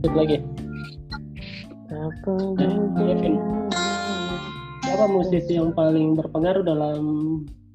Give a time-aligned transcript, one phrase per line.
[0.00, 0.40] Ikut lagi.
[1.92, 2.32] Apa
[2.96, 3.36] Kevin.
[4.80, 7.04] Siapa musisi yang paling berpengaruh dalam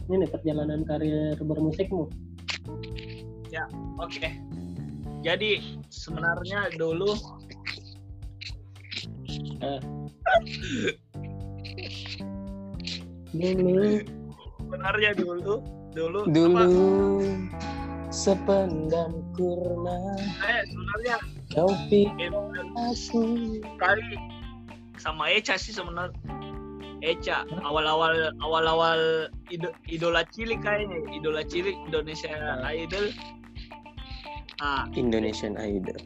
[0.10, 2.10] ini perjalanan karir bermusikmu?
[4.02, 4.34] Oke.
[5.22, 7.14] Jadi sebenarnya dulu
[9.62, 9.82] Eh.
[13.38, 14.02] Dulu,
[14.66, 15.62] sebenarnya dulu
[15.94, 16.66] dulu Dulu apa,
[18.10, 21.16] sependam kurna eh, sebenarnya
[21.56, 23.22] aku
[23.80, 24.16] kali
[25.00, 26.16] sama Eca sih sebenarnya.
[27.04, 31.00] Eca awal-awal awal-awal ido- idola cilik kayaknya.
[31.12, 32.32] Idola cilik Indonesia
[32.72, 33.12] Idol.
[34.60, 34.88] Nah.
[34.96, 36.00] Indonesian Idol.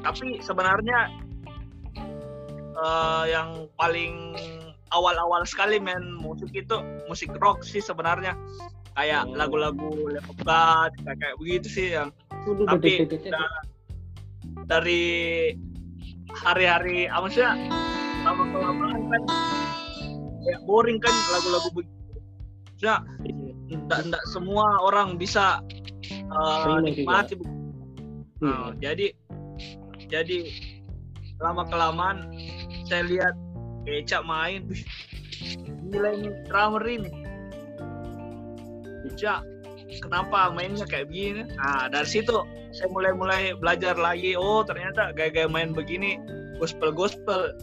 [0.00, 1.12] tapi sebenarnya
[2.72, 4.32] eh, yang paling
[4.90, 8.32] awal-awal sekali main musik itu musik rock sih sebenarnya.
[8.96, 9.36] Kayak Oh.
[9.36, 12.08] lagu-lagu Leopard kayak, kayak begitu sih yang
[12.64, 13.69] tapi da-
[14.66, 15.02] dari
[16.44, 17.44] hari-hari apa sih
[18.24, 19.22] lama kelamaan kan
[20.44, 22.16] kayak boring kan lagu-lagu begitu
[22.80, 23.00] ya
[23.70, 25.60] enggak, enggak semua orang bisa
[26.32, 27.36] uh, nikmati
[28.40, 28.48] Iya.
[28.48, 29.06] Nah, jadi
[30.08, 30.38] jadi
[31.44, 32.32] lama kelamaan
[32.88, 33.34] saya lihat
[33.84, 34.64] Eca main
[35.92, 37.10] gila ini drummer ini
[39.12, 39.44] Eca
[39.98, 41.42] kenapa mainnya kayak begini?
[41.58, 44.38] Nah dari situ saya mulai-mulai belajar lagi.
[44.38, 46.20] Oh ternyata gaya-gaya main begini
[46.62, 47.58] gospel gospel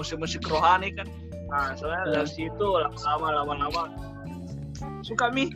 [0.00, 1.08] musik-musik rohani kan.
[1.52, 3.82] Nah soalnya dari situ lama-lama lama-lama
[5.04, 5.52] suka mi.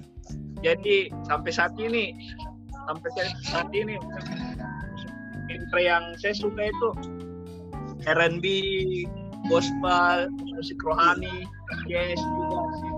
[0.61, 2.13] Jadi sampai saat ini
[2.85, 3.09] sampai
[3.48, 3.97] saat ini
[5.48, 6.89] genre yang saya suka itu
[8.05, 8.45] R&B
[9.48, 11.48] gospel musik rohani
[11.89, 12.89] jazz juga sih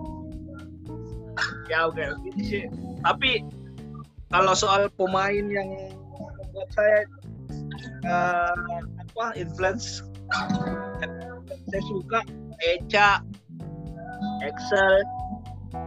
[1.70, 2.64] ya oke gitu sih
[3.02, 3.42] tapi
[4.32, 5.68] kalau soal pemain yang
[6.52, 7.04] buat saya
[8.04, 8.54] eh,
[9.00, 10.04] apa influence
[11.68, 12.20] saya suka
[12.62, 13.20] Eca
[14.44, 14.94] Excel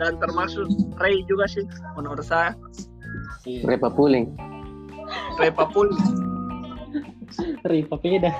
[0.02, 0.66] dan termasuk
[0.98, 1.64] Ray juga sih
[1.96, 2.54] menurut saya
[3.46, 3.62] Iya.
[3.78, 4.34] Repa Puling.
[5.38, 5.94] Ray Papul
[7.70, 8.32] Riva beda.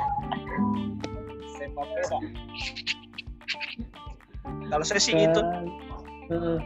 [1.62, 2.18] Ray Papeda
[4.66, 5.42] kalau saya sih itu
[6.26, 6.58] Eh,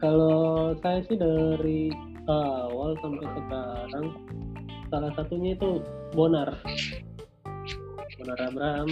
[0.00, 1.92] kalau saya sih dari
[2.26, 4.06] awal sampai sekarang
[4.90, 5.84] salah satunya itu
[6.16, 6.50] Bonar.
[8.20, 8.88] Bonar Abraham,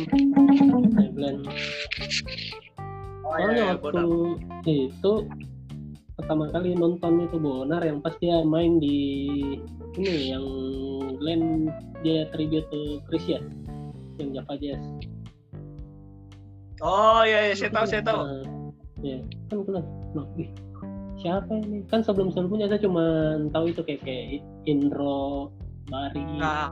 [1.13, 1.45] Glenn.
[1.45, 4.65] oh, Soalnya iya, iya, waktu benar.
[4.65, 5.13] itu
[6.17, 8.99] pertama kali nonton itu Bonar yang pas dia main di
[10.01, 10.45] ini yang
[11.19, 11.69] Glenn
[12.01, 13.41] dia tribute to Chris ya
[14.17, 14.81] yang Java Jazz.
[16.81, 18.43] oh iya, iya saya tahu saya tahu Nah,
[19.03, 19.19] ya
[19.51, 19.59] kan
[20.15, 20.49] "Loh, ih,
[21.19, 21.85] siapa ini?
[21.91, 25.51] Kan sebelum sebelumnya saya cuma tahu itu kayak kayak Indro,
[25.91, 26.23] Bari.
[26.39, 26.71] nah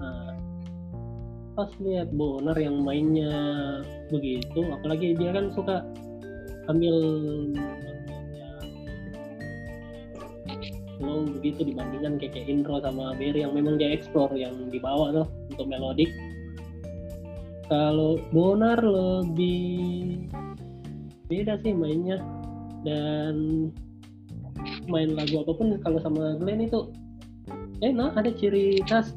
[0.00, 0.36] Nah,
[1.54, 3.32] pas lihat Bonar yang mainnya
[4.10, 5.86] begitu, apalagi dia kan suka
[6.66, 6.96] ambil
[10.98, 15.26] slow begitu dibandingkan kayak, kayak Indro sama Berry yang memang dia explore yang dibawa tuh
[15.52, 16.10] untuk melodik.
[17.68, 20.28] Kalau Bonar lebih
[21.28, 22.20] beda sih mainnya
[22.84, 23.34] dan
[24.88, 26.88] main lagu apa pun kalau sama Glenn itu
[27.82, 29.12] enak ada ciri khas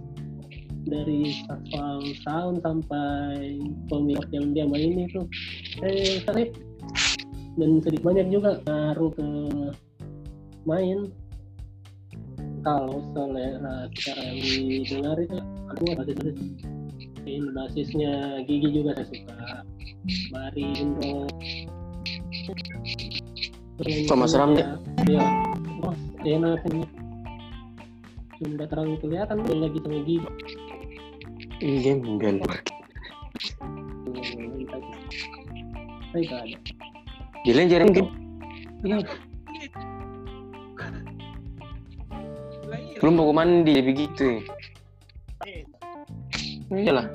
[0.87, 3.59] dari saxophone sound sampai
[3.91, 5.27] pemilik yang dia main itu.
[5.83, 6.55] Eh tarik
[7.59, 9.27] dan sedikit banyak juga ngaruh ke
[10.63, 11.11] main.
[12.65, 15.37] Kalau selera secara yang didengar itu
[15.71, 16.35] aku basis
[17.27, 19.39] ini basisnya Gigi juga saya suka.
[20.31, 21.27] Bari Indro
[24.05, 24.63] Thomas Ramli.
[25.07, 25.23] ya
[25.79, 26.83] wah enak ini
[28.37, 30.29] sudah terlalu kelihatan tuh lagi sama Gigi
[31.57, 32.37] Iya, enggak.
[36.13, 36.57] Nggak ada.
[37.41, 38.07] Gila jarang mungkin.
[38.85, 38.97] Iya,
[42.97, 44.41] Belum mau mandi begitu.
[45.45, 45.61] ya.
[46.69, 47.07] Iyalah.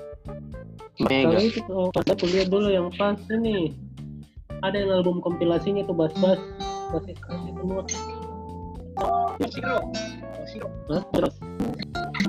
[0.97, 1.39] kalau Mega.
[1.39, 3.75] itu tuh pas aku lihat dulu yang pas ini
[4.63, 6.39] ada yang album kompilasinya tuh bas-bas
[7.01, 7.83] semua
[9.49, 9.77] Siro
[10.45, 11.03] Siro Hah?
[11.17, 11.35] terus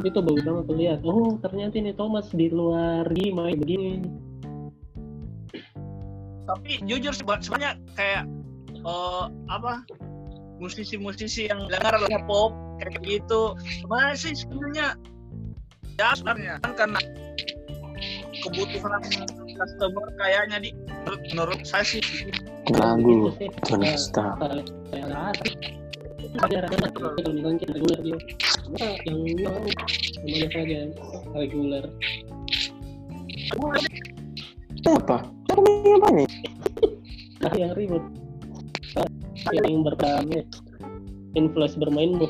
[0.04, 4.04] itu bagus banget lihat oh ternyata ini Thomas di luar di main begini
[6.44, 8.24] tapi jujur sebenarnya kayak
[8.84, 9.84] eh, apa
[10.60, 14.88] musisi-musisi yang dengar lagu pop kayak gitu sebenarnya sih sebenarnya
[16.00, 17.00] ya sebenarnya kan karena
[18.44, 19.02] kebutuhan
[19.56, 20.70] customer kayaknya di
[21.06, 22.02] menurut, menurut saya sih.
[22.02, 22.34] Gitu
[26.34, 28.18] misalnya kita reguler dia
[28.74, 30.90] masa yang
[31.36, 31.86] reguler
[34.84, 35.18] Apa?
[35.28, 36.28] Apa nih?
[37.44, 38.04] nah yang ribut
[39.52, 40.42] yang bertanya
[41.36, 42.24] influence bermainmu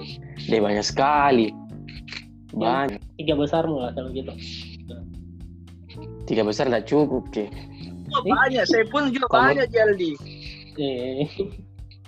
[0.49, 1.53] Dia banyak sekali.
[2.53, 2.97] Banyak.
[3.21, 4.33] tiga besarmu lah kalau gitu
[6.23, 7.51] Tiga besar nggak cukup, ke.
[8.13, 10.11] Oh, banyak, saya pun juga Kamu- banyak Jaldi.
[10.75, 11.25] eh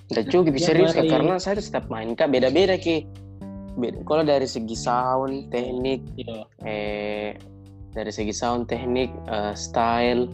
[0.05, 1.09] Nggak cukup, Ya, serius Kak.
[1.09, 3.09] Karena saya setiap main kak beda-beda ki.
[3.75, 3.99] Beda.
[4.05, 7.29] Kalau dari segi sound, teknik, iya eh
[7.91, 10.29] dari segi sound, teknik, eh, style,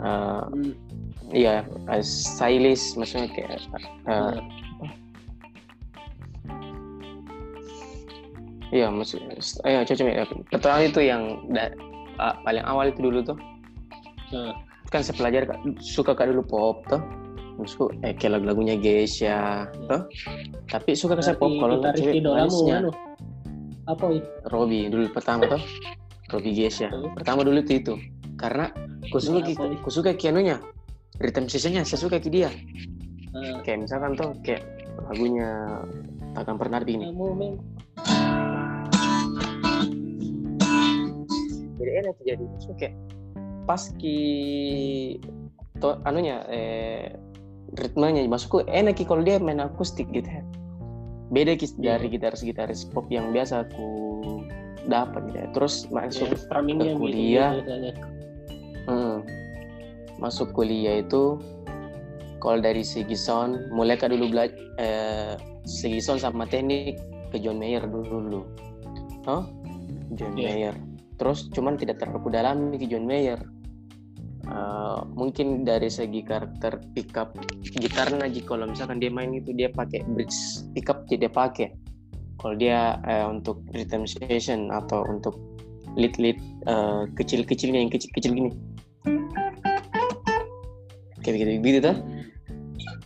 [0.00, 0.72] eh, Hmm,
[1.30, 3.60] iya eh, stylish, maksudnya kayak
[4.08, 4.90] eh, iya.
[8.72, 9.20] iya maksud,
[9.62, 9.94] ayo coba
[10.26, 10.42] coba.
[10.50, 11.22] Pertama itu yang
[11.52, 11.76] da-
[12.18, 13.38] ah, paling awal itu dulu tuh.
[14.34, 14.54] Nah.
[14.92, 17.02] Kan saya pelajari Kak, suka kak dulu pop tuh.
[17.58, 20.06] Maksudku eh kayak lagu-lagunya Geisha tuh.
[20.70, 22.90] Tapi suka ke saya pop kalau cewek manisnya.
[23.84, 25.60] apa itu Robi dulu pertama tuh
[26.32, 27.12] Robi Geisha Hmm.
[27.12, 27.94] pertama dulu itu itu
[28.40, 28.72] karena
[29.12, 29.20] ku
[29.92, 30.56] suka kianunya
[31.20, 32.50] rhythm sessionnya saya suka ki dia
[33.36, 34.64] nah, kayak misalkan tuh kayak
[35.12, 35.84] lagunya
[36.32, 37.12] takkan pernah begini
[41.84, 42.94] kamu mem jadi enak tuh jadi maksudnya kayak
[43.64, 44.18] pas ki
[45.80, 47.12] to, anunya eh
[47.76, 50.42] ritmenya maksudku enak ki kalau dia main akustik gitu ya
[51.32, 51.96] beda ki Iya.
[51.96, 53.88] dari gitaris-gitaris pop yang biasa aku
[54.84, 55.48] dapat gitu ya.
[55.56, 57.52] terus masuk ya, strummingnya ke kuliah.
[58.84, 59.24] Hmm.
[60.20, 61.40] Masuk kuliah itu
[62.38, 65.34] kalau dari segi sound mulai kak dulu belajar eh,
[65.64, 67.00] segi sound sama teknik
[67.32, 68.40] ke John Mayer dulu dulu.
[69.24, 69.48] Oh?
[70.14, 70.52] John Iya.
[70.52, 70.74] Mayer.
[71.14, 73.38] Terus cuman tidak terlalu dalam ke John Mayer.
[74.44, 77.32] Eh, mungkin dari segi karakter pickup
[77.64, 80.36] gitarnya Ji kalau misalkan dia main itu dia pakai bridge
[80.76, 81.68] pickup jadi dia pakai.
[82.36, 85.40] Kalau dia eh, untuk rhythm section atau untuk
[85.96, 86.36] lead lead
[87.14, 88.50] kecil kecilnya yang kecil kecil gini.
[91.24, 91.96] Kayak gitu gitu tuh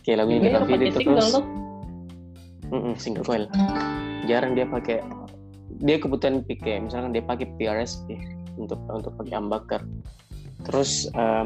[0.09, 2.97] kayak lagu Ini kita video itu single terus.
[2.97, 3.45] single coil.
[4.25, 5.05] Jarang dia pakai
[5.79, 8.19] dia kebetulan pakai misalkan dia pakai PRSP
[8.59, 9.81] untuk untuk pakai humbucker.
[10.67, 11.45] Terus eh,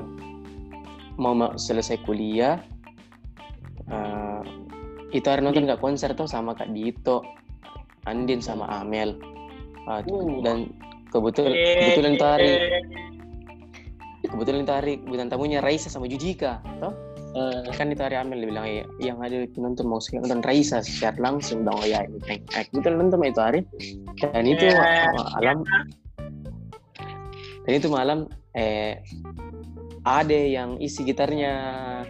[1.22, 2.58] mau ma- selesai kuliah
[3.86, 4.42] eh,
[5.14, 7.22] itu hari nonton nggak konser tuh sama Kak Dito
[8.10, 9.16] Andin sama Amel.
[9.84, 10.40] Ah, Uh.
[10.42, 10.72] dan
[11.12, 12.82] kebetulan kebetulan eh,
[14.24, 16.96] kebetulan hari bintang tamunya Raisa sama Judika toh
[17.34, 21.18] Eh, kan itu hari Amel bilang "Eh, yang ada penonton mau sekali nonton Raisa secara
[21.18, 22.22] langsung bilang oh ya ini
[22.54, 23.62] eh, kebetulan nonton itu hari.
[24.22, 25.66] Dan itu Eh, malam.
[27.64, 28.20] dan itu malam
[28.54, 29.02] eh
[30.06, 31.54] ada yang isi gitarnya.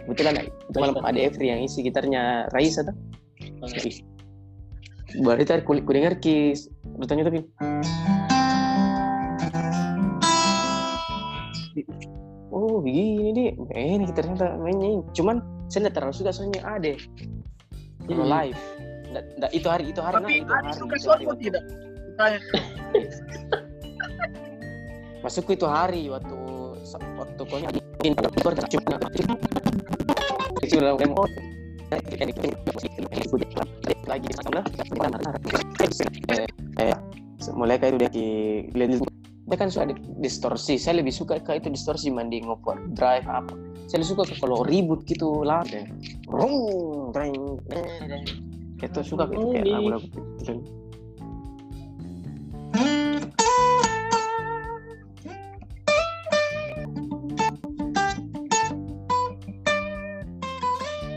[0.04, 2.92] Kebetulan itu malam ada Evri yang isi gitarnya Raisa tuh.
[3.40, 3.96] Eh, Ih.
[5.22, 6.58] baru tadi ku, ku dengar ki
[6.98, 7.46] bertanya tapi
[12.64, 15.04] oh begini deh ini ternyata mainnya ini.
[15.12, 16.92] cuman saya tidak terlalu suka soalnya ada.
[18.08, 18.32] Kalau Hmm.
[18.32, 18.60] live.
[19.12, 20.68] Nggak- nggak, itu hari itu hari Tapi nah, hari.
[20.74, 21.64] suka soal tidak?
[25.24, 26.36] Masukku itu hari waktu
[27.16, 28.80] waktu kau ini cuma kecil
[30.84, 31.24] dalam demo.
[34.04, 34.60] Lagi sama
[36.28, 36.46] eh
[36.80, 36.96] eh
[37.56, 38.26] mulai kayak itu dia ki.
[38.76, 38.90] Lihat
[39.44, 40.80] dia kan suka ada distorsi.
[40.80, 43.52] Saya lebih suka kayak itu distorsi mandi ngoper drive apa
[43.84, 45.84] saya lebih suka kalau ribut gitu lah deh
[46.32, 46.56] rung
[47.12, 47.60] dreng
[48.80, 50.52] itu suka gitu kayak lagu-lagu gitu.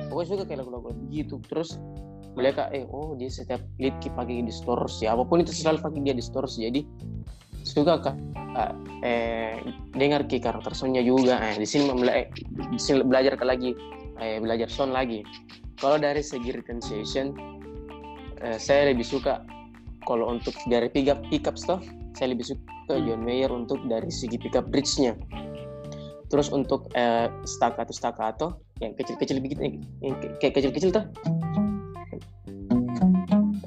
[0.07, 1.75] Pokoknya suka kayak lagu-lagu begitu terus
[2.39, 5.09] mereka eh oh dia setiap lead pakai distorsi.
[5.09, 6.69] Apa pun itu selalu pakai dia distorsi.
[6.69, 6.81] Jadi
[7.77, 8.17] suka kak
[9.05, 9.61] eh
[9.93, 11.37] dengar ki karakter soundnya juga.
[11.37, 12.25] Eh di sini eh,
[12.73, 13.71] di sini belajar ke lagi.
[14.17, 15.21] Eh, belajar sound lagi.
[15.77, 17.37] Kalau dari segi return session
[18.41, 19.45] eh, saya lebih suka
[20.09, 21.77] kalau untuk dari pickup pickups toh
[22.17, 23.03] saya lebih suka Hmm.
[23.03, 25.11] John Mayer untuk dari segi pickup bridge-nya.
[26.31, 28.47] Terus untuk eh, staccato staccato
[28.79, 31.05] yang kecil-kecil begitu yang, yang kayak kecil-kecil tuh.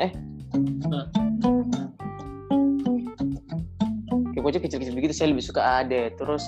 [0.00, 0.12] Eh
[4.50, 4.59] Nah.
[4.59, 6.42] pokoknya kecil-kecil begitu saya lebih suka ada terus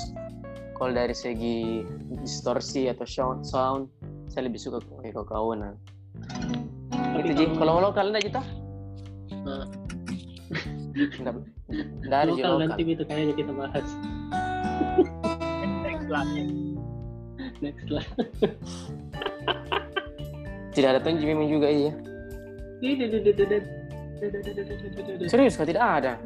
[0.75, 1.87] kalau dari segi
[2.19, 3.87] distorsi atau sound sound
[4.27, 5.79] saya lebih suka kayak kawan
[6.91, 7.45] tapi itu Ji.
[7.63, 8.43] kalau lokal enggak gitu
[9.43, 9.67] Nah.
[11.23, 11.35] enggak
[12.03, 13.87] enggak ada Ji lokal nanti itu kayaknya kita bahas
[15.87, 16.27] Next lah.
[17.63, 18.07] next lah
[20.75, 21.93] tidak ada tuh memang juga iya.
[25.31, 26.17] Serius kah tidak ada?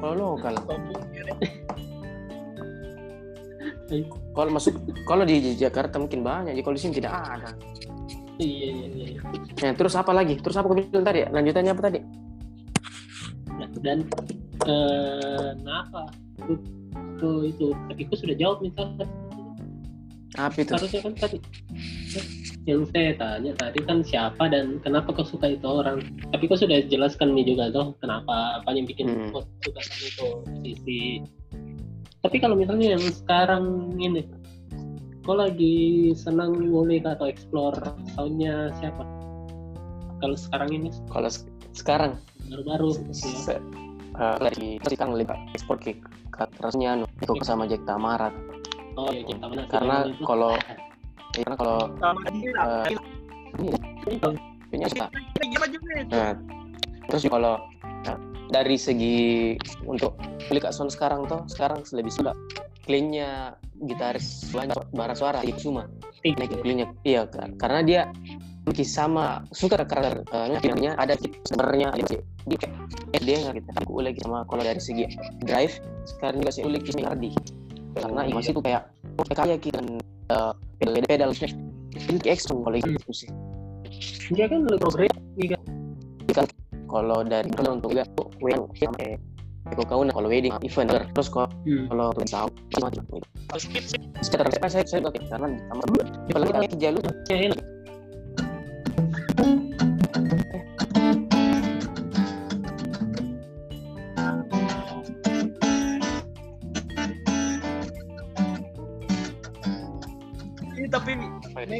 [0.00, 0.54] Kalau lokal.
[0.64, 1.36] Kampungnya deh.
[4.30, 7.50] Kalau masuk kalau di Jakarta mungkin banyak, jadi kalau di sini tidak ada.
[8.40, 8.86] Iya, iya,
[9.18, 9.20] iya.
[9.60, 10.38] Nah, terus apa lagi?
[10.38, 11.26] Terus apa kau bilang tadi?
[11.28, 12.00] Lanjutannya apa tadi?
[13.50, 13.98] Nah, dan
[14.64, 16.08] eh kenapa
[16.48, 16.54] itu,
[17.16, 19.06] itu itu tapi aku sudah jawab misalnya
[20.36, 20.72] Apa itu?
[20.72, 21.38] harusnya kan tadi
[22.70, 26.00] yang saya tanya tadi kan siapa dan kenapa kau suka itu orang.
[26.30, 29.30] Tapi kau sudah jelaskan nih juga tuh kenapa apa yang bikin Hmm.
[29.34, 30.28] kau suka sama itu
[30.62, 31.00] sisi.
[32.20, 34.22] Tapi kalau misalnya yang sekarang ini
[35.26, 37.76] kau lagi senang ngulik atau explore
[38.14, 39.02] soundnya siapa?
[40.20, 40.88] Kalau sekarang ini?
[41.08, 42.12] Kalau se- sekarang?
[42.46, 43.14] Baru-baru ya.
[43.14, 43.62] se-
[44.20, 45.96] eh, lagi sekarang lebih ekspor ke
[46.88, 48.28] anu itu sama Jack Tamara.
[48.98, 49.96] Oh ya mana sih karena
[50.26, 50.52] kalau
[51.36, 51.78] ya, karena kalau
[52.32, 52.52] dia.
[52.54, 52.86] Eh,
[53.60, 53.72] suka
[54.70, 56.14] Ini itu?
[56.14, 56.32] Nah,
[57.10, 57.54] terus kalau
[58.06, 58.16] nah,
[58.50, 59.54] dari segi
[59.86, 60.14] untuk
[60.50, 62.32] klik sound sekarang tuh sekarang lebih suka
[62.86, 63.54] cleannya
[63.86, 65.86] gitaris banyak bara suara di Kusuma
[66.20, 66.36] Tik.
[66.36, 68.00] naik cleannya iya kan karena dia
[68.66, 70.46] mungkin sama suka karakter uh,
[70.76, 71.16] nya ada
[71.48, 72.04] sebenarnya ada
[72.44, 72.56] di
[73.16, 75.08] eh, dia nggak kita aku ulik sama kalau dari segi
[75.46, 77.30] drive sekarang juga saya ulik ini Ardi
[77.96, 78.82] karena masih itu kayak
[79.32, 80.02] kayak kita uh,
[80.78, 83.30] pedal pedal ini extra kalau itu sih.
[84.30, 85.10] Dia kan lebih progres
[86.90, 88.04] kalau dari kalau untuk juga
[88.42, 89.18] wedding sampai
[89.70, 91.86] Eko kau kalau wedding event terus kalau hmm.
[91.92, 93.16] kalau itu
[93.52, 94.00] Harus skip sih.
[94.24, 95.84] sekitar saya saya saya karena sama
[96.32, 97.04] apalagi kita jalur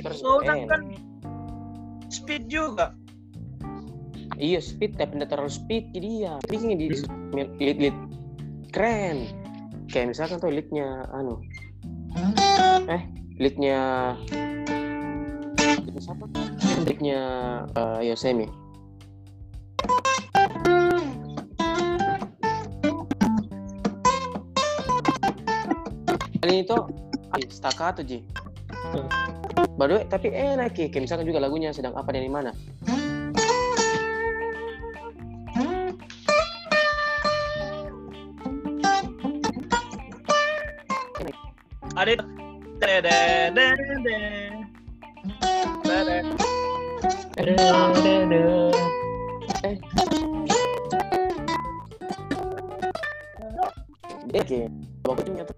[0.02, 0.82] terus eh, kan
[2.10, 2.96] speed juga.
[4.40, 6.86] iya speed tapi tidak terlalu speed jadi ya bikin di
[7.36, 7.96] lead lead
[8.72, 9.28] keren.
[9.90, 11.42] Kayak misalkan tuh leadnya anu.
[12.88, 13.02] Eh
[13.36, 13.78] leadnya
[15.60, 16.24] leadnya siapa?
[16.86, 17.20] Leadnya
[17.76, 18.48] uh, Yosemi
[26.50, 26.74] kali itu
[27.30, 28.26] ah, staccato ji
[29.76, 32.52] baru tapi enak ya kayak misalkan juga lagunya sedang apa dan di mana
[42.00, 42.16] Ada
[42.80, 43.18] ada.
[54.50, 54.66] Oke,
[55.04, 55.56] waktunya tuh.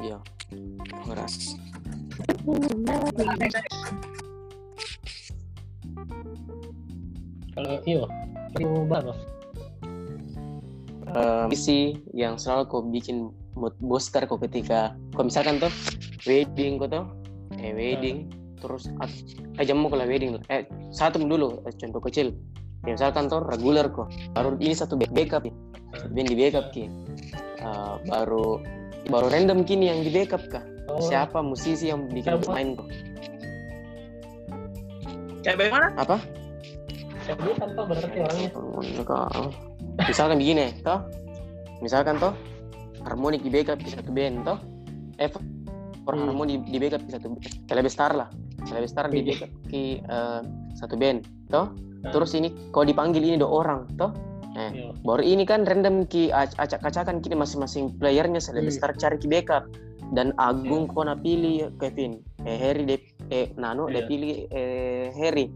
[0.00, 0.18] Iya.
[1.04, 1.54] Ngeras.
[7.54, 8.04] Kalau iyo,
[8.84, 9.16] bagus.
[11.14, 15.70] Eh, misi yang selalu kau bikin mood booster kau ketika kau misalkan tuh
[16.26, 17.06] wedding kau tuh
[17.54, 18.26] eh wedding
[18.58, 19.14] terus at-
[19.62, 22.34] eh jamu kalau wedding eh satu dulu eh, contoh kecil.
[22.84, 25.54] Ya, misalkan tuh regular kok baru ini satu back- backup nih.
[25.96, 26.84] Satu band di backup ki.
[27.62, 28.58] Eh, baru
[29.08, 32.50] baru random kini yang di backup kah Oh, siapa musisi yang bikin Siapa?
[32.50, 32.88] main kok
[35.40, 35.86] Kayak bagaimana?
[35.94, 36.16] apa
[37.20, 38.48] Siapa dia tanpa berarti orangnya.
[40.02, 41.00] Misalkan begini toh
[41.78, 42.32] misalkan toh
[43.00, 44.58] harmonik di backup di satu band toh
[45.16, 45.42] eh for
[46.12, 46.28] Hmm.
[46.28, 47.26] harmoni di, di backup di satu
[47.64, 48.28] Celebestar lah
[48.62, 50.40] Celebestar di backup di eh,
[50.74, 51.72] satu band toh
[52.04, 52.12] Hmm.
[52.12, 54.12] terus ini kalau dipanggil ini dua orang toh
[54.54, 54.92] Iyo.
[55.00, 58.48] baru ini kan random ki ac- acak-acakan kini masing-masing playernya Hmm.
[58.50, 59.64] Celebestar cari ki backup
[60.14, 62.96] dan Agung kau na pilih Kevin eh Harry de
[63.28, 64.06] eh Nano dia Iya.
[64.06, 65.46] pilih eh Harry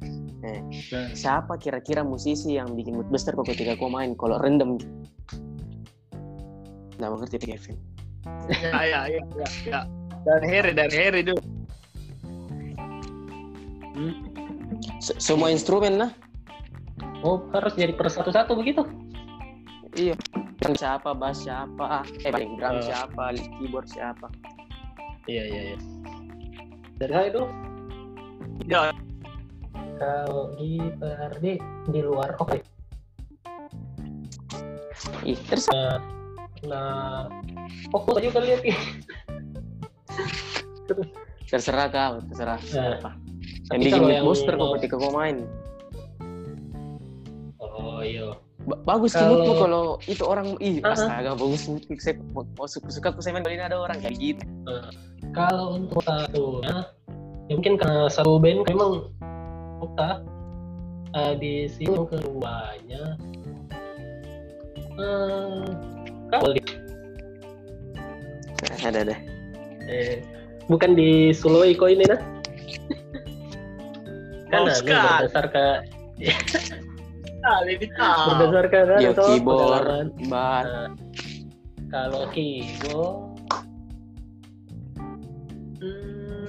[0.40, 4.78] eh, Nah, siapa kira-kira musisi yang bikin mood booster kok ketika kau main kalau random
[6.94, 7.76] nggak mengerti Kevin
[8.48, 9.80] Ya, ya, ya, ya, ya.
[10.24, 11.40] Dan Harry, dan Harry dulu.
[13.94, 14.14] hmm.
[14.98, 16.10] Se- semua instrumen lah
[17.18, 18.86] Oh, harus jadi per satu-satu begitu?
[19.94, 20.14] Iya
[20.60, 22.82] yang siapa bass siapa eh paling drum Eh.
[22.82, 23.22] siapa
[23.56, 24.28] keyboard siapa
[25.24, 25.78] Iya, iya, iya.
[26.96, 27.46] Dari saya dulu,
[28.64, 28.88] Ya,
[30.00, 32.64] kalau gitar di di luar oke.
[35.22, 35.68] ih terus
[36.64, 37.28] Nah,
[37.92, 38.58] fokus aja kali ya.
[41.44, 43.10] terserah kau terserah Nah, apa
[43.70, 45.44] yang bikin yang booster kok mau- ketika kau main
[47.60, 48.32] Oh iya.
[48.68, 50.94] Ba- bagus Kalau- moodmu kalau itu orang ih Ah, ah.
[50.94, 54.44] astaga bagus moodku saya mau, suka suka aku saya main ini ada orang kayak gitu.
[55.32, 56.84] Kalau untuk satu, ya
[57.48, 59.08] mungkin karena satu band memang
[59.80, 60.20] suka
[61.16, 63.02] eh, di sini yang keduanya
[65.00, 65.64] eh
[66.28, 66.76] kalau di-
[68.84, 69.16] ada ada.
[69.88, 70.20] Eh,
[70.68, 72.20] bukan di Suloiko ini nah.
[74.48, 75.20] Kan Oh, ada Skat.
[75.24, 75.78] berdasarkan
[77.38, 78.26] Kali ini tahu.
[78.34, 80.08] berdasarkan kan Yo toh, keyboard ban
[80.66, 80.90] Nah,
[81.88, 83.38] kalau keyboard
[85.78, 86.48] hmm,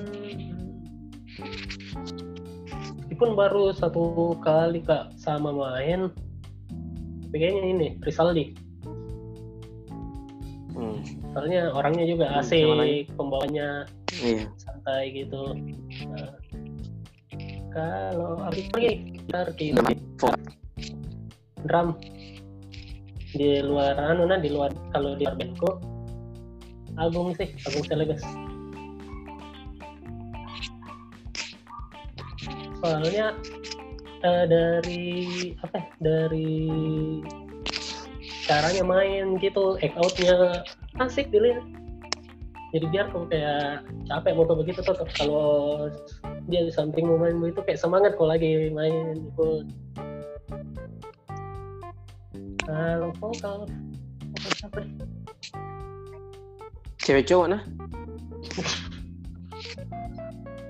[3.19, 6.07] pun baru satu kali kak sama main.
[7.29, 8.55] Tapi kayaknya ini Risaldi
[10.73, 10.97] hmm.
[11.35, 13.85] soalnya orangnya juga Hmm, asik pembawanya
[14.23, 14.47] iya.
[14.57, 15.53] santai gitu.
[16.09, 16.31] Nah,
[17.69, 19.99] kalau habis lagi gitar keyboard
[21.65, 21.97] drum.
[23.35, 25.71] Di luar anu nah di luar kalau di luar bandku.
[26.99, 28.23] Agung sih Agung Selebes
[32.79, 33.35] soalnya
[34.23, 35.05] eh, dari
[35.63, 36.51] apa ya, dari
[38.47, 40.63] caranya main gitu act outnya
[40.97, 41.61] asik dilihat.
[42.69, 45.89] Jadi biar kok kayak capek mau begitu tuh kalau
[46.45, 49.65] dia di samping mau main itu kayak semangat kok lagi main ikut
[52.69, 54.93] kalau vokal vokal siapa nih?
[57.01, 57.61] cewek cowok nah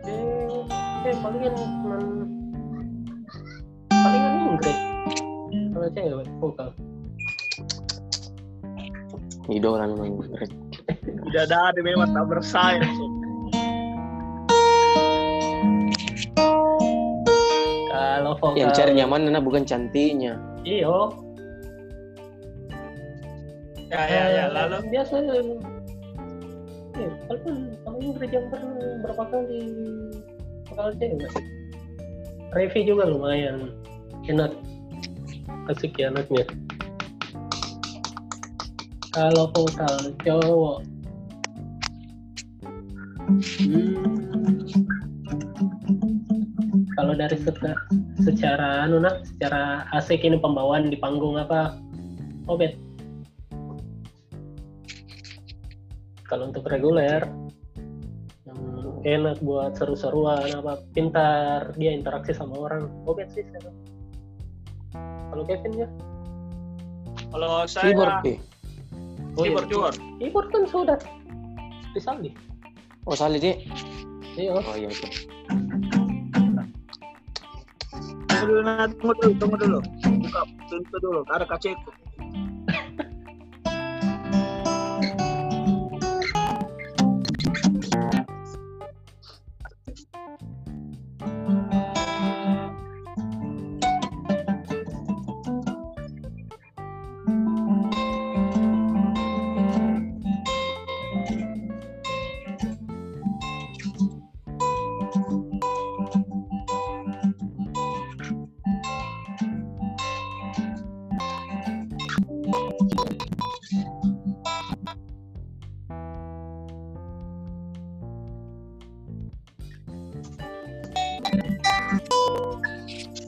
[0.08, 2.02] eh, eh palingan cuman
[3.92, 4.78] palingan Ingrid
[5.76, 6.70] kalau cewek vokal
[9.50, 10.54] idola memang Red.
[11.34, 12.86] Tidak ada memang tak bersaing.
[17.90, 21.12] kalau vokal yang cari nyaman nah bukan cantiknya iyo
[23.90, 24.46] Ya ya ya.
[24.54, 24.78] Lalu?
[24.94, 25.14] biasa.
[27.00, 29.62] Eh, paling kalau Ingrid yang pernah berapa kali
[30.68, 31.32] vokal cewek
[32.54, 33.74] Revi juga lumayan
[34.30, 34.54] enak.
[35.70, 36.46] Asik ya anaknya.
[39.10, 40.78] Kalau vokal cowok
[43.58, 43.96] hmm,
[46.94, 47.86] kalau dari seca-
[48.22, 51.80] secara anu nah secara asik ini pembawaan di panggung apa?
[52.50, 52.89] Obet
[56.30, 57.26] kalau untuk reguler
[58.46, 58.62] yang
[59.02, 63.74] enak buat seru-seruan apa pintar dia interaksi sama orang obet sih saya.
[65.34, 65.88] kalau Kevin ya
[67.34, 68.38] kalau saya keyboard eh.
[69.38, 69.58] Oh, iya.
[69.66, 70.98] keyboard keyboard kan sudah
[71.98, 72.30] disaldi
[73.10, 73.58] oh salih deh
[74.38, 75.10] iya oh iya oke
[78.40, 79.80] Tunggu dulu, tunggu dulu, tunggu dulu.
[80.24, 81.92] Buka pintu dulu, ada kaceku.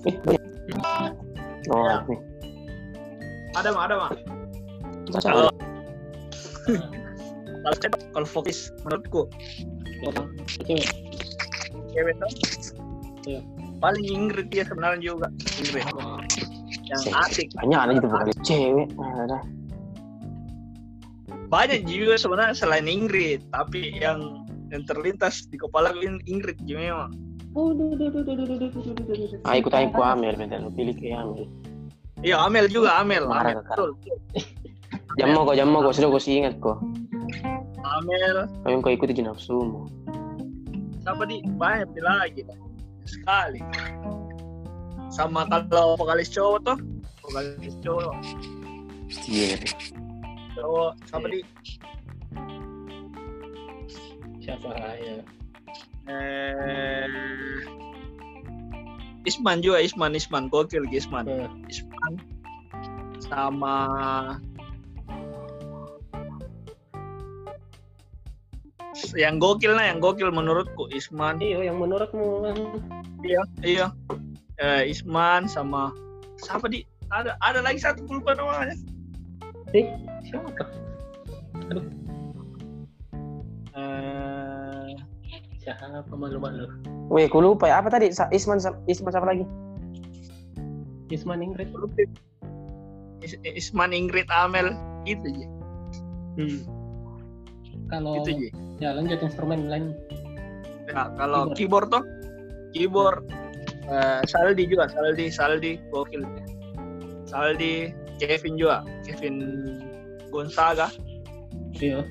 [0.08, 0.44] Eh banyak.
[1.70, 2.02] Oh Ya.
[2.10, 2.20] nih
[3.52, 4.12] Ada mah, ada mah.
[5.22, 5.52] Kalau
[7.62, 9.22] kalau saya kalau fokus menurutku.
[10.66, 10.90] Cewek
[11.92, 12.32] cewek tuh
[13.30, 13.42] Iya.
[13.78, 15.28] paling Ingrid dia sebenarnya juga.
[15.62, 15.86] Ingrid.
[16.90, 17.48] Yang asik.
[17.60, 18.88] Banyak ada gitu bukan cewek.
[18.98, 19.40] Ada
[21.52, 23.44] banyak juga sebenarnya selain Ingrid.
[23.52, 27.12] Tapi yang yang terlintas di kepala gue Ingrid juga memang
[29.44, 31.52] Ah ikutan ku Amel bentar, pilih ke Amel.
[32.24, 33.28] Iya Amel juga Amel.
[33.28, 33.92] Marah kakak.
[35.20, 36.80] Jam mau kok, jam mau kok, sudah kau ingat kok.
[37.84, 38.48] Amel.
[38.64, 39.92] Kau yang kau ikuti nafsumu.
[41.04, 42.48] Siapa di banyak lagi
[43.04, 43.60] sekali.
[45.12, 46.78] Sama kalau vokalis cowok tuh,
[47.28, 48.16] vokalis cowok.
[49.28, 49.60] Iya.
[49.60, 49.60] Yeah.
[50.56, 51.40] Cowok siapa di?
[54.40, 54.70] Siapa
[55.04, 55.20] ya?
[56.10, 56.90] Eh,
[59.26, 60.50] Isman juga Isman Isman.
[60.50, 61.26] Gokil Isman.
[61.70, 62.14] Isman
[63.32, 63.78] sama
[69.16, 71.40] yang gokil nah yang gokil menurutku Isman.
[71.40, 72.58] Iyo yang menurutmu kan?
[73.24, 73.88] Iya iya.
[74.60, 75.96] Eh, Isman sama
[76.42, 76.84] siapa di?
[77.12, 78.76] Ada ada lagi satu lupa namanya.
[79.76, 79.88] Eh
[80.28, 80.52] siapa?
[83.76, 84.96] Eh.
[85.62, 86.68] Siapa malu-malu
[87.12, 87.84] Weh, ku lupa ya.
[87.84, 88.08] Apa tadi?
[88.15, 89.43] Sa- Isman, sa- Isman siapa lagi?
[91.12, 91.69] Isman Ingrid
[93.21, 95.47] Is- Isman Ingrid Amel gitu aja
[96.39, 96.60] hmm.
[97.91, 99.91] kalau gitu aja ya lanjut instrumen lain
[100.91, 102.04] Ya, kalau keyboard toh,
[102.76, 103.24] keyboard
[103.88, 106.19] eh, Saldi juga, Saldi, Saldi, gokil.
[107.24, 109.39] Saldi, Kevin juga, Kevin
[110.36, 110.91] Gonzaga.
[111.80, 112.04] iya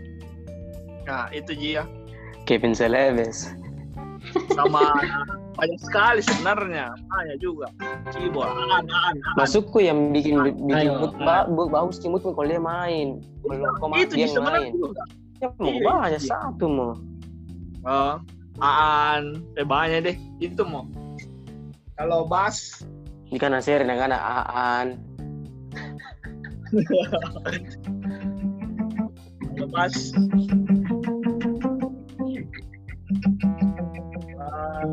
[1.05, 1.85] Nah, itu dia.
[2.49, 3.53] Kevin Celebes.
[4.53, 4.93] Sama
[5.57, 7.67] banyak sekali sebenarnya, banyak juga.
[8.13, 8.53] Keyboard.
[9.37, 13.21] Masukku yang bikin bikin Ayo, mood ba, ba- bagus mood kalau dia main.
[13.45, 14.71] Kalau kau Itu dia main.
[15.41, 16.29] Ya mau Iya, banyak iya.
[16.29, 16.93] satu mau.
[17.81, 18.21] Oh,
[18.61, 20.17] Aan, eh banyak deh.
[20.37, 20.85] Itu mau.
[21.97, 22.85] Kalau bass,
[23.31, 24.19] Ini kan Nasir yang ada
[24.53, 24.99] Aan.
[29.61, 29.97] kalau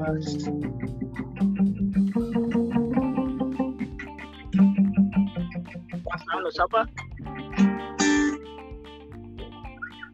[0.07, 0.23] Bass
[6.31, 6.87] anu siapa?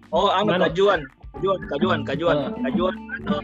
[0.09, 0.65] Oh, anu Mana?
[0.65, 1.05] kajuan.
[1.37, 2.49] Kajuan, kajuan, kajuan, Ah.
[2.65, 2.95] kajuan.
[3.21, 3.37] anu.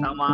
[0.00, 0.30] Sama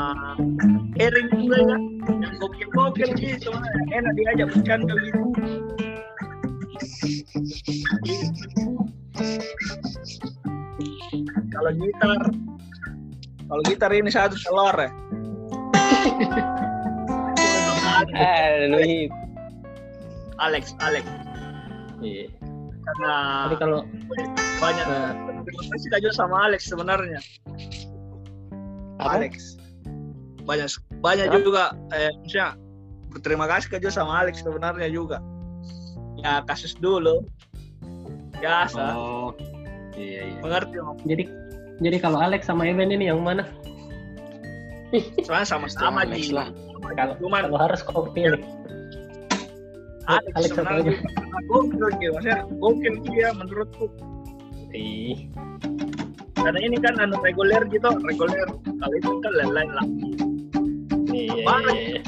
[0.94, 1.76] Erin juga ya.
[2.22, 3.50] Yang gokil-gokil gitu.
[3.90, 5.22] Enak diajak bercanda gitu.
[11.50, 12.20] Kalau gitar,
[13.46, 14.90] kalau gitar ini satu telur ya.
[18.16, 19.09] Eh, Louis.
[20.37, 21.04] Alex, Alex.
[22.04, 22.28] iya
[22.87, 23.12] Karena
[23.48, 23.80] tapi kalau
[24.61, 24.87] banyak
[25.48, 27.20] terima kasih Kak Jo sama Alex sebenarnya.
[29.00, 29.20] Apa?
[29.20, 29.56] Alex.
[30.46, 30.68] Banyak
[31.02, 32.54] banyak juga eh maksudnya
[33.11, 35.18] berterima kasih Kak Jo sama Alex sebenarnya juga.
[36.22, 37.26] Ya kasus dulu.
[38.37, 39.32] Biasa, oh
[39.96, 40.96] iya iya mengerti Om.
[41.09, 41.24] jadi
[41.82, 43.44] jadi kalau Alex sama Evan ini yang mana
[45.26, 46.30] Soalnya sama-sama Ji.
[46.30, 46.48] lah.
[46.94, 48.40] kalau Cuman kalau harus kau pilih
[50.06, 51.42] Alex, Alex sebenarnya aja.
[51.50, 52.10] gokil gitu.
[52.14, 53.86] Maksudnya gokil dia menurutku.
[54.70, 55.26] Ih,
[56.38, 58.46] Karena ini kan anu reguler gitu, reguler.
[58.62, 59.86] Kalau itu kan lain-lain lah.
[61.10, 61.70] iya, Mana?
[61.74, 62.00] iya, iya.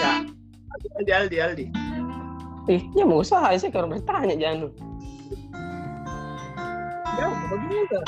[0.00, 0.12] Ya.
[0.96, 1.64] Aldi, Aldi, Aldi.
[2.72, 4.72] Ih, ya mau usaha sih kalau bertanya jangan.
[7.14, 7.98] Ya, begitu.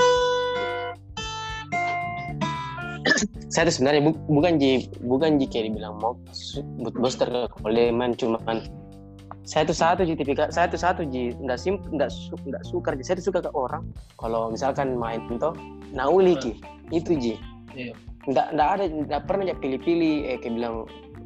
[3.46, 6.18] Saya tuh sebenarnya bu- bukan ji bukan ji kayak dibilang mau
[6.82, 8.66] buat booster ke koleman cuman
[9.46, 12.98] saya tuh satu ji tipikal saya tuh satu ji nggak sim nggak su, nggak suka
[12.98, 13.86] ji saya tuh suka ke orang
[14.18, 15.54] kalau misalkan main toh
[15.94, 16.58] nauli ki
[16.90, 17.34] itu ji
[17.72, 17.94] Iya.
[18.26, 20.74] nggak nggak ada nggak pernah ya pilih-pilih eh kayak bilang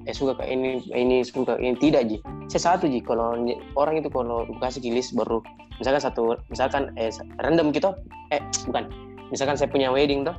[0.09, 2.17] eh suka ke ini ini suka ke ini tidak ji
[2.49, 3.37] saya satu ji kalau
[3.77, 5.45] orang itu kalau kasih kilis baru
[5.77, 7.93] misalkan satu misalkan eh random gitu
[8.33, 8.89] eh bukan
[9.29, 10.37] misalkan saya punya wedding toh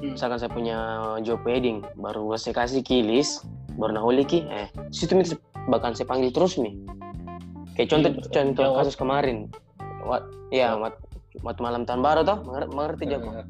[0.00, 0.16] Hmm.
[0.16, 0.78] misalkan saya punya
[1.20, 3.44] job wedding baru saya kasih kilis
[3.76, 5.12] baru nahuli ki eh situ
[5.68, 6.72] bakal saya panggil terus nih
[7.76, 8.32] kayak contoh Iya, betul.
[8.32, 8.78] contoh Jawab.
[8.80, 9.36] kasus kemarin
[10.00, 10.96] Wat, ya mat,
[11.44, 13.44] waktu malam tahun baru toh mengerti, mengerti Iya.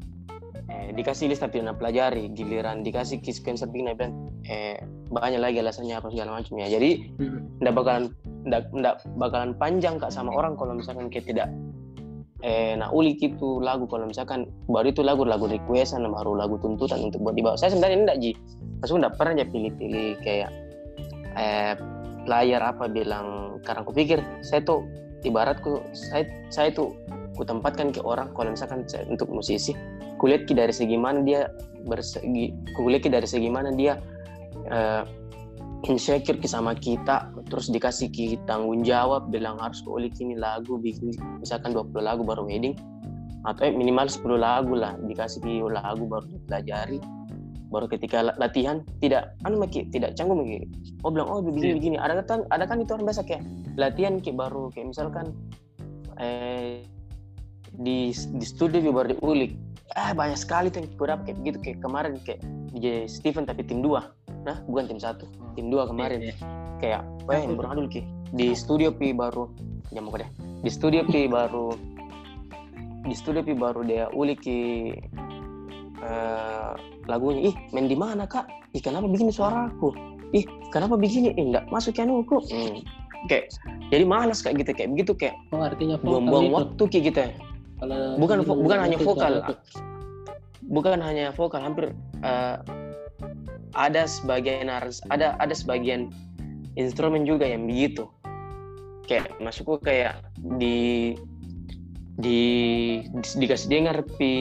[0.81, 4.17] Eh, dikasih list tapi nak pelajari giliran dikasih kis cancer bikin bilang
[4.49, 4.81] eh
[5.13, 6.89] banyak lagi alasannya apa segala macam ya jadi
[7.21, 7.45] Hmm.
[7.61, 8.03] ndak bakalan
[8.49, 11.47] ndak, ndak bakalan panjang kak sama orang kalau misalkan kayak tidak
[12.41, 13.85] eh nah uli gitu lagu.
[13.85, 17.53] Kalau misalkan baru itu lagu lagu requestan baru lagu tuntutan untuk buat dibawa.
[17.53, 18.31] Saya sebenarnya enggak ji.
[18.81, 20.49] Maksudnya enggak pernah ya pilih-pilih kayak
[21.37, 21.73] eh
[22.25, 24.81] player apa bilang karena aku pikir saya tuh
[25.21, 26.97] ibaratku saya saya tuh
[27.37, 29.77] ku tempatkan ke orang kalau misalkan saya, untuk musisi
[30.21, 31.49] kulihat ki dari segi mana dia
[31.89, 33.97] bersegi kulihat ki dari segi mana dia
[34.69, 35.03] eh,
[35.89, 41.09] insecure sama kita terus dikasih ki tanggung jawab bilang harus kulik ini lagu bikin
[41.41, 42.77] misalkan 20 lagu baru wedding
[43.49, 47.01] atau eh, minimal 10 lagu lah dikasih lagu baru dipelajari
[47.71, 50.67] baru ketika la- latihan tidak anu maki tidak canggung maki
[51.01, 51.75] oh bilang oh begini Iya.
[51.79, 51.95] begini.
[51.97, 53.41] Ada kan ada kan itu orang biasa kayak
[53.79, 55.31] latihan ki baru kayak misalkan
[56.19, 56.83] eh
[57.79, 59.55] di di studio baru diulik
[59.95, 61.57] eh banyak sekali tuh yang kurang kayak begitu.
[61.61, 63.99] Kayak kemarin kayak DJ Steven tapi tim 2
[64.41, 66.19] nah bukan tim satu tim 2 kemarin.
[66.23, 66.35] Iya, iya.
[66.81, 68.01] kayak wah yang dulu ki.
[68.31, 69.51] Di studio pi baru
[69.91, 70.29] ya mau deh
[70.63, 71.75] di studio pi baru
[73.03, 74.95] di studio pi baru dia ulik ki.
[76.01, 76.71] Eh,
[77.05, 78.49] lagunya ih main di mana kak?
[78.73, 79.93] Ih kenapa begini suaraku
[80.31, 81.35] ih kenapa begini?
[81.35, 82.81] Ih enggak masuk ya nuku hmm.
[83.29, 83.51] kayak
[83.93, 87.29] jadi malas kayak gitu kayak begitu kayak oh artinya buang-buang waktu ki kita
[87.81, 89.53] kalau bukan vo- bukan hanya vokal itu.
[90.69, 91.91] bukan hanya vokal hampir
[92.21, 92.57] eh,
[93.73, 96.13] ada sebagian harus ada ada sebagian
[96.77, 98.05] instrumen juga yang begitu.
[99.09, 100.21] Kayak masukku kayak
[100.61, 101.17] di
[102.21, 102.39] di,
[103.01, 104.33] di- dikasih dengar pi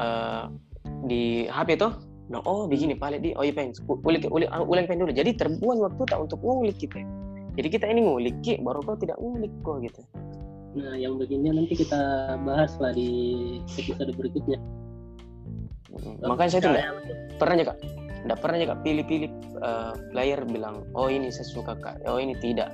[0.00, 0.44] eh,
[1.06, 1.92] di HP tuh
[2.32, 5.12] nah oh begini paling di oh iya pengen ulik ulik ulang pengen dulu.
[5.12, 7.04] Jadi terbuang waktu tak untuk ngulik kita
[7.56, 10.00] jadi kita ini ngulik ki baru kau tidak ngulik kok gitu
[10.72, 12.00] Nah, yang begini nanti kita
[12.48, 13.10] bahas lah di
[13.76, 14.56] episode berikutnya.
[15.92, 17.16] Mm, makanya saya tuh Ya, nggak ya, betul.
[17.36, 17.78] pernah aja kak
[18.22, 19.30] nggak pernah aja kak pilih-pilih
[19.60, 22.70] eh, player bilang oh ini saya suka kak oh ini tidak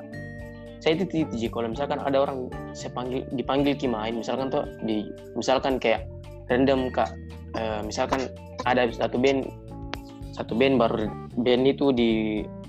[0.78, 1.50] saya itu Ji.
[1.50, 6.06] kalau misalkan ada orang saya panggil dipanggil ki main misalkan tuh di misalkan kayak
[6.46, 7.11] random kak
[7.58, 8.30] eh, misalkan
[8.62, 9.50] ada satu band
[10.37, 11.11] satu band baru
[11.42, 12.11] band itu di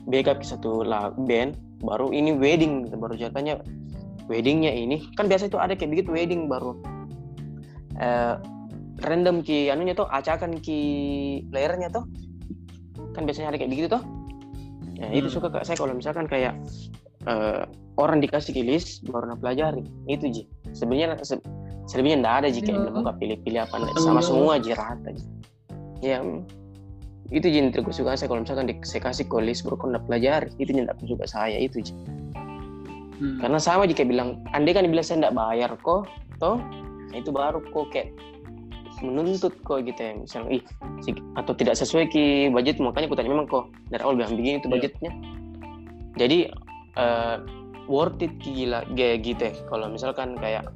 [0.10, 1.54] backup ke satu lah band
[1.86, 3.62] baru ini wedding baru jatahnya
[4.30, 6.78] weddingnya ini kan biasa itu ada kayak begitu wedding baru.
[8.00, 8.36] Eh,
[9.04, 10.80] random ki anunya tuh acakan ki
[11.50, 12.06] playernya tuh.
[13.18, 14.04] Kan biasanya ada kayak begitu tuh.
[14.96, 15.36] Ya, itu Hmm.
[15.42, 16.54] suka kak saya kalau misalkan kayak
[17.28, 17.63] eh,
[18.00, 19.84] orang dikasih ki list baru nak pelajari.
[20.08, 20.44] Itu ji.
[20.72, 21.44] Sebenarnya se-
[21.89, 22.82] selebihnya ndak ada ji kayak Ya.
[22.86, 23.76] belum buka pilih-pilih apa.
[23.76, 25.26] Tanggung sama semua ji rata ji.
[26.00, 26.48] Ya mm.
[27.30, 30.50] itu ji yang suka saya kalau misalkan di, saya kasih ke list baru kau pelajari?
[30.58, 31.94] Itu yang ndak suka saya itu ji
[33.20, 33.36] Hmm.
[33.44, 36.08] karena sama jika bilang andai kan dibilang saya ndak bayar kok
[36.40, 36.56] toh
[37.12, 38.16] nah itu baru kok kayak
[39.02, 40.64] menuntut kok gitu ya misalnya ih
[41.40, 44.68] atau tidak sesuai ki budget makanya aku tanya memang kok dari awal bilang begini itu
[44.68, 44.74] Iya.
[44.76, 45.12] budgetnya?
[46.20, 46.40] Jadi
[47.00, 47.36] eh,
[47.88, 49.54] worth it ki gila kayak gitu ya.
[49.72, 50.68] Kalau misalkan kayak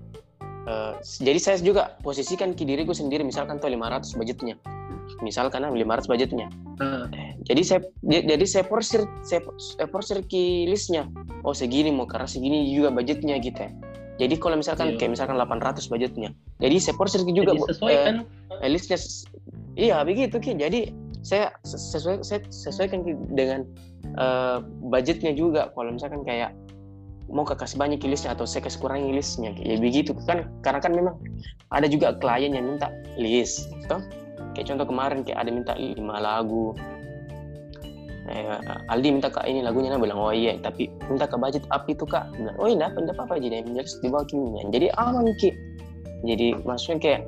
[0.68, 4.56] eh, jadi saya juga posisikan ki diriku sendiri misalkan tuh 500 budgetnya.
[5.20, 6.48] Misalkan ah, 500 budgetnya.
[6.80, 7.06] Ah,
[7.44, 11.12] jadi saya jadi saya porsir saya, saya porsir ki listnya
[11.44, 13.72] oh segini mau karena segini juga budgetnya gitu ya
[14.18, 14.98] jadi kalau misalkan Iya.
[14.98, 17.68] kayak misalkan 800 budgetnya jadi saya porsir ki juga jadi Bu.
[17.70, 18.16] sesuaikan.
[18.62, 18.98] Eh, listnya
[19.76, 23.66] iya begitu ki jadi saya ses- sesuai saya sesuaikan dengan
[24.14, 26.54] eh, budgetnya juga kalau misalkan kayak
[27.28, 31.16] mau kasih banyak listnya atau saya kasih kurangi listnya ya begitu kan karena kan memang
[31.74, 33.98] ada juga klien yang minta list toh
[34.54, 36.78] kayak contoh kemarin kayak ada minta lima lagu
[38.30, 38.58] eh,
[38.92, 42.04] Aldi minta kak ini lagunya nah bilang oh iya tapi minta ke budget up itu
[42.08, 42.30] kak.
[42.36, 43.36] Bilang oh iya apa apa?
[43.40, 45.50] Jadi yang jelas di bawah kimia jadi aman ki.
[46.24, 47.22] Jadi maksudnya kayak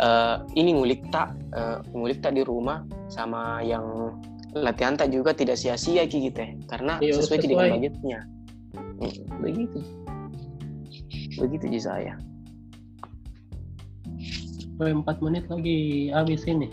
[0.00, 4.12] eh, ini ngulik tak eh, ngulik tak di rumah sama yang
[4.56, 6.50] latihan tak juga tidak sia-sia ki gitu ya.
[6.68, 7.48] Karena Iya, sesuai, sesuai.
[7.48, 8.18] dengan budgetnya.
[8.98, 9.14] Hmm,
[9.44, 9.78] begitu.
[11.38, 12.14] Begitu ji saya.
[14.78, 16.70] Empat menit lagi habis ini.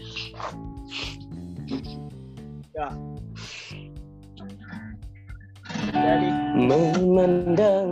[5.95, 7.89] Jadi memandang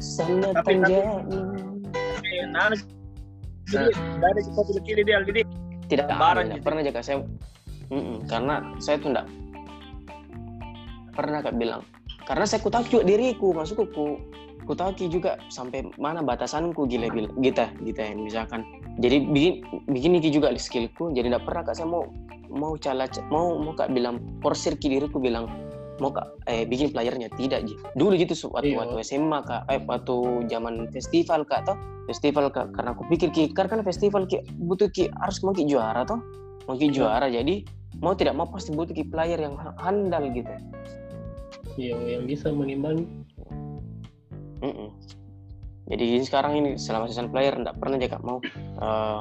[0.00, 2.72] sangat eh, nah,
[3.68, 5.42] jadi dari kita pilih pilih dia jadi
[5.86, 6.66] tidak Lebaran tidak gitu.
[6.66, 7.00] pernah jaga.
[7.02, 7.18] Saya
[7.90, 9.26] Mm-mm, karena saya tuh enggak
[11.14, 11.82] pernah kak bilang.
[12.22, 13.84] Karena saya ku tahu juga diriku maksudku.
[13.90, 14.04] ku
[14.70, 18.62] ku tahu ki juga sampai mana batasanku gila gila gitu gitu ya misalkan
[19.02, 22.06] jadi bikin begini ki juga skillku jadi tidak pernah kak saya mau
[22.46, 25.50] mau cala mau mau kak bilang porsir ki diriku bilang
[25.98, 28.78] mau kak eh bikin playernya tidak ji dulu gitu waktu Iya.
[28.78, 30.14] waktu SMA kak eh waktu
[30.46, 31.74] zaman festival kak toh
[32.06, 35.66] festival kak karena aku pikir ki karena kan festival ki butuh ki harus mau ki
[35.66, 36.22] juara toh
[36.70, 36.94] mau ki Iya.
[36.94, 37.66] juara jadi
[37.98, 40.54] mau tidak mau pasti butuh ki player yang ha- handal gitu
[41.78, 43.06] Iya, yang bisa mengimbangi.
[44.60, 44.88] Mm-mm.
[45.90, 48.38] Jadi sekarang ini selama season player nggak pernah jaga mau
[48.78, 49.20] eh,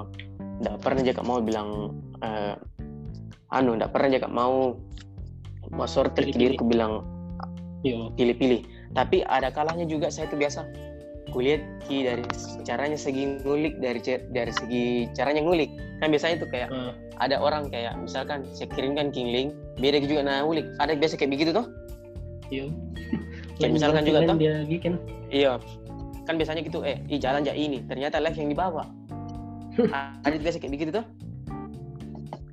[0.60, 2.56] nggak pernah jaga mau bilang eh,
[3.50, 4.78] anu nggak pernah jaga mau
[5.74, 7.02] mau sortir diriku bilang
[7.86, 8.94] pilih-pilih.
[8.94, 10.66] Tapi ada kalanya juga saya tuh biasa
[11.30, 12.26] kulihat ki dari
[12.66, 14.02] caranya segi ngulik dari
[14.34, 15.70] dari segi caranya ngulik.
[16.02, 20.26] Kan biasanya tuh kayak Ah, ada orang kayak misalkan saya kirimkan King Link, beda juga
[20.26, 20.66] nah ngulik.
[20.82, 21.66] Ada biasa kayak begitu tuh?
[22.50, 22.66] iya.
[23.60, 24.38] Kayak misalkan juga toh?
[24.40, 24.94] dia bikin.
[25.28, 25.60] Iya.
[26.24, 27.84] Kan biasanya gitu, eh, ih jalan aja ini.
[27.84, 28.84] Ternyata live yang dibawa.
[30.26, 31.06] ada biasa kayak begitu tuh?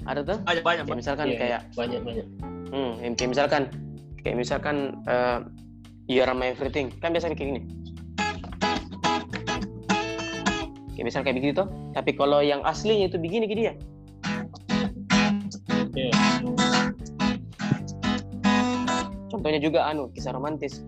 [0.07, 0.39] Ada tuh?
[0.43, 2.27] banyak banyak Kayak misalkan Iya, kayak, banyak banyak.
[2.71, 3.63] hmm, kayak misalkan,
[4.23, 5.39] kayak misalkan, eh,
[6.11, 6.91] you are my everything.
[6.99, 7.63] Kan biasanya kayak gini.
[10.95, 11.69] Kayak misal kayak begitu tuh.
[11.95, 13.75] Tapi kalau yang aslinya itu begini gitu ya.
[15.95, 16.11] Iya.
[19.31, 20.81] Contohnya juga anu, kisah romantis.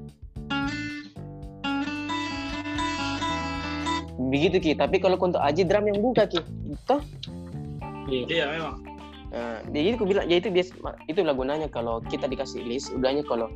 [4.28, 6.40] Begitu Ki, tapi kalau untuk Aji drum yang buka Ki.
[6.84, 7.00] Toh?
[8.08, 8.24] Iya.
[8.28, 8.76] iya memang.
[9.28, 10.72] Nah, jadi aku bilang ya itu biasa
[11.04, 13.52] itu lah gunanya kalau kita dikasih list udahnya kalau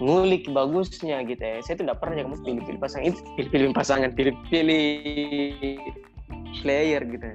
[0.00, 1.60] ngulik bagusnya gitu ya.
[1.60, 3.04] Saya tuh tidak pernah kamu pilih-pilih pasangan.
[3.12, 4.84] Itu pilih-pilih pasangan pilih-pilih
[6.64, 7.26] player gitu.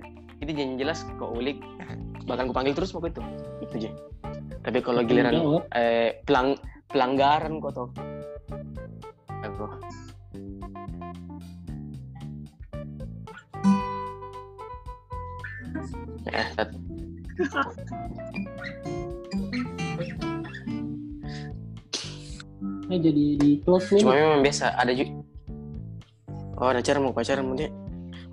[0.41, 1.59] Ya itu yang jelas kau ulik
[2.25, 3.21] bakal aku panggil terus pokoknya itu
[3.61, 3.89] itu aja.
[4.65, 5.33] Tapi kalau giliran
[5.77, 6.57] eh, pelang
[6.89, 7.89] pelanggaran kok tuh
[9.45, 9.65] aku
[16.55, 16.75] Tat-
[22.89, 24.01] Eh jadi di close nih.
[24.01, 25.13] cuma memang biasa ada juga.
[26.57, 27.69] Oh, ada cara mau pacaran mau dia.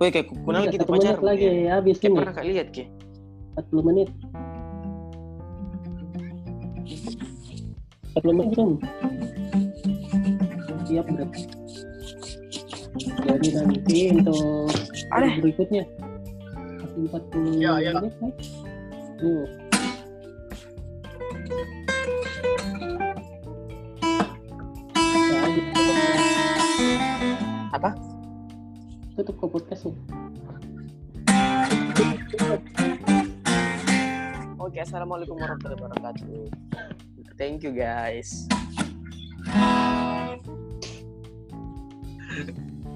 [0.01, 1.21] Woi, kayak kunal kita pacaran.
[1.21, 2.17] lagi ya habis ini.
[2.17, 2.85] pernah kak lihat ke?
[3.57, 4.09] 40 menit.
[8.17, 8.71] 40 menit belum?
[10.89, 11.41] Siap berarti.
[12.97, 14.73] Jadi nanti untuk
[15.41, 15.83] berikutnya
[16.97, 17.91] 40 Ya, ya.
[18.01, 18.31] menit kan?
[19.21, 19.45] Tuh.
[25.27, 25.43] Ya,
[27.73, 27.93] Apa?
[29.13, 29.97] tutup ke podcast nih.
[34.57, 36.49] Oke, assalamualaikum warahmatullahi wabarakatuh.
[37.37, 38.45] Thank you guys.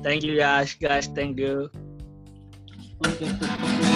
[0.01, 1.05] Thank you guys, guys.
[1.09, 1.69] Thank you.
[3.01, 3.90] Oke, tutup.